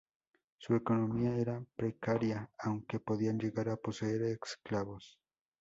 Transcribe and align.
Su 0.57 0.75
economía 0.75 1.37
era 1.37 1.63
precaria, 1.75 2.49
aunque 2.57 2.99
podían 2.99 3.37
llegar 3.37 3.69
a 3.69 3.77
poseer 3.77 4.23
esclavos. 4.43 5.19